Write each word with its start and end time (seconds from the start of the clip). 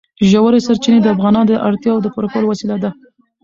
ژورې 0.29 0.59
سرچینې 0.67 0.99
د 1.03 1.07
افغانانو 1.15 1.49
د 1.49 1.53
اړتیاوو 1.67 2.03
د 2.03 2.07
پوره 2.13 2.27
کولو 2.33 2.47
وسیله 2.51 2.75
ده. 2.83 2.91